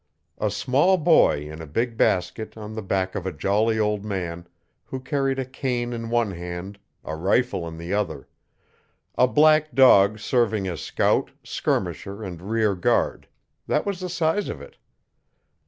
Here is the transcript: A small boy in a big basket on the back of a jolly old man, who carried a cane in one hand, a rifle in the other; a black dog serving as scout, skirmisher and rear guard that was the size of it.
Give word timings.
A 0.39 0.49
small 0.49 0.97
boy 0.97 1.41
in 1.47 1.61
a 1.61 1.67
big 1.67 1.95
basket 1.95 2.57
on 2.57 2.73
the 2.73 2.81
back 2.81 3.13
of 3.13 3.27
a 3.27 3.31
jolly 3.31 3.77
old 3.77 4.03
man, 4.03 4.47
who 4.85 4.99
carried 4.99 5.37
a 5.37 5.45
cane 5.45 5.93
in 5.93 6.09
one 6.09 6.31
hand, 6.31 6.79
a 7.03 7.15
rifle 7.15 7.67
in 7.67 7.77
the 7.77 7.93
other; 7.93 8.27
a 9.15 9.27
black 9.27 9.75
dog 9.75 10.17
serving 10.17 10.67
as 10.67 10.81
scout, 10.81 11.29
skirmisher 11.43 12.23
and 12.23 12.41
rear 12.41 12.73
guard 12.73 13.27
that 13.67 13.85
was 13.85 13.99
the 13.99 14.09
size 14.09 14.49
of 14.49 14.59
it. 14.59 14.75